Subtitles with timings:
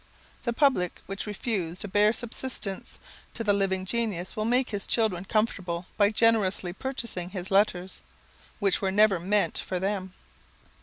[0.45, 2.97] The public which refused a bare subsistence
[3.35, 8.01] to the living genius will make his children comfortable by generously purchasing his letters,
[8.57, 10.13] which were never meant for them.